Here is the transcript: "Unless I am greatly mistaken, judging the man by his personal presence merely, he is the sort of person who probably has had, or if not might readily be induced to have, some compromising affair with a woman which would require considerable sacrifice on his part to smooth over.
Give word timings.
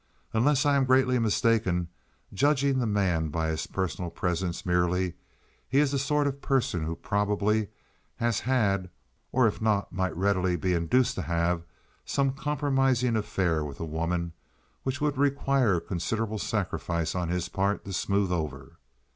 "Unless 0.33 0.65
I 0.65 0.75
am 0.77 0.85
greatly 0.85 1.19
mistaken, 1.19 1.87
judging 2.33 2.79
the 2.79 2.87
man 2.87 3.27
by 3.29 3.49
his 3.49 3.67
personal 3.67 4.09
presence 4.09 4.65
merely, 4.65 5.13
he 5.69 5.77
is 5.77 5.91
the 5.91 5.99
sort 5.99 6.25
of 6.25 6.41
person 6.41 6.85
who 6.85 6.95
probably 6.95 7.67
has 8.15 8.39
had, 8.39 8.89
or 9.31 9.45
if 9.45 9.61
not 9.61 9.91
might 9.93 10.17
readily 10.17 10.55
be 10.55 10.73
induced 10.73 11.13
to 11.17 11.21
have, 11.21 11.61
some 12.03 12.33
compromising 12.33 13.15
affair 13.15 13.63
with 13.63 13.79
a 13.79 13.85
woman 13.85 14.33
which 14.81 15.01
would 15.01 15.17
require 15.19 15.79
considerable 15.79 16.39
sacrifice 16.39 17.13
on 17.13 17.29
his 17.29 17.47
part 17.47 17.85
to 17.85 17.93
smooth 17.93 18.31
over. 18.31 18.79